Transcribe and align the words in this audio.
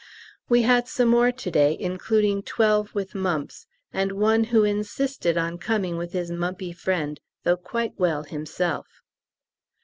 We 0.49 0.63
had 0.63 0.87
some 0.87 1.09
more 1.09 1.31
to 1.31 1.51
day, 1.51 1.77
including 1.79 2.41
twelve 2.41 2.95
with 2.95 3.13
mumps, 3.13 3.67
and 3.93 4.13
one 4.13 4.45
who 4.45 4.63
insisted 4.63 5.37
on 5.37 5.59
coming 5.59 5.95
with 5.95 6.13
his 6.13 6.31
mumpy 6.31 6.71
friend 6.71 7.19
though 7.43 7.57
quite 7.57 7.99
well 7.99 8.23
himself! 8.23 8.87